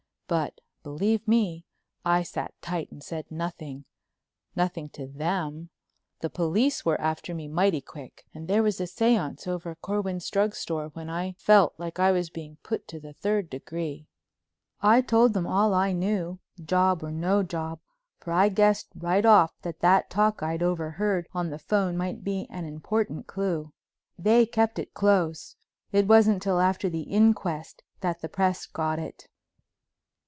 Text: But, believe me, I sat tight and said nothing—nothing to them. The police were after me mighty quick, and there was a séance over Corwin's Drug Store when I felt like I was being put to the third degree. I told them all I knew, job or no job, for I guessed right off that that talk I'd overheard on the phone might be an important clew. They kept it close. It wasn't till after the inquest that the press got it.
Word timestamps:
But, 0.31 0.61
believe 0.81 1.27
me, 1.27 1.65
I 2.05 2.23
sat 2.23 2.53
tight 2.61 2.89
and 2.89 3.03
said 3.03 3.29
nothing—nothing 3.29 4.87
to 4.91 5.05
them. 5.05 5.71
The 6.21 6.29
police 6.29 6.85
were 6.85 7.01
after 7.01 7.33
me 7.35 7.49
mighty 7.49 7.81
quick, 7.81 8.23
and 8.33 8.47
there 8.47 8.63
was 8.63 8.79
a 8.79 8.85
séance 8.85 9.45
over 9.45 9.75
Corwin's 9.75 10.29
Drug 10.29 10.55
Store 10.55 10.87
when 10.93 11.09
I 11.09 11.33
felt 11.33 11.73
like 11.77 11.99
I 11.99 12.11
was 12.13 12.29
being 12.29 12.55
put 12.63 12.87
to 12.87 12.99
the 13.01 13.11
third 13.11 13.49
degree. 13.49 14.07
I 14.79 15.01
told 15.01 15.33
them 15.33 15.45
all 15.45 15.73
I 15.73 15.91
knew, 15.91 16.39
job 16.63 17.03
or 17.03 17.11
no 17.11 17.43
job, 17.43 17.81
for 18.17 18.31
I 18.31 18.47
guessed 18.47 18.87
right 18.95 19.25
off 19.25 19.59
that 19.63 19.81
that 19.81 20.09
talk 20.09 20.41
I'd 20.41 20.63
overheard 20.63 21.27
on 21.33 21.49
the 21.49 21.59
phone 21.59 21.97
might 21.97 22.23
be 22.23 22.47
an 22.49 22.63
important 22.63 23.27
clew. 23.27 23.73
They 24.17 24.45
kept 24.45 24.79
it 24.79 24.93
close. 24.93 25.57
It 25.91 26.07
wasn't 26.07 26.41
till 26.41 26.61
after 26.61 26.89
the 26.89 27.01
inquest 27.01 27.83
that 27.99 28.21
the 28.21 28.29
press 28.29 28.65
got 28.65 28.97
it. 28.97 29.27